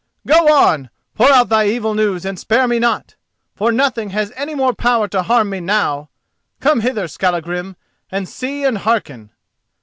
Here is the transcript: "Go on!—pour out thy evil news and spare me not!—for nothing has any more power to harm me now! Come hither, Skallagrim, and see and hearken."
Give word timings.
"Go 0.25 0.51
on!—pour 0.51 1.31
out 1.31 1.49
thy 1.49 1.67
evil 1.67 1.93
news 1.93 2.25
and 2.25 2.39
spare 2.39 2.67
me 2.67 2.79
not!—for 2.79 3.71
nothing 3.71 4.09
has 4.09 4.31
any 4.35 4.55
more 4.55 4.73
power 4.73 5.07
to 5.09 5.21
harm 5.21 5.51
me 5.51 5.59
now! 5.59 6.09
Come 6.59 6.79
hither, 6.79 7.07
Skallagrim, 7.07 7.75
and 8.09 8.27
see 8.27 8.63
and 8.63 8.79
hearken." 8.79 9.29